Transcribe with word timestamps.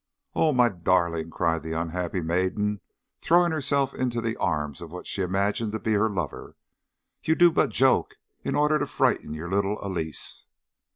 "Oh, 0.33 0.51
my 0.51 0.67
darling!" 0.67 1.29
cried 1.29 1.61
the 1.61 1.73
unhappy 1.79 2.21
maiden, 2.21 2.81
throwing 3.19 3.51
herself 3.51 3.93
into 3.93 4.19
the 4.19 4.35
arms 4.37 4.81
of 4.81 4.91
what 4.91 5.05
she 5.05 5.21
imagined 5.21 5.73
to 5.73 5.79
be 5.79 5.93
her 5.93 6.09
lover, 6.09 6.55
"you 7.21 7.35
do 7.35 7.51
but 7.51 7.69
joke 7.69 8.15
in 8.43 8.55
order 8.55 8.79
to 8.79 8.87
frighten 8.87 9.35
your 9.35 9.47
little 9.49 9.77
Elise." 9.85 10.45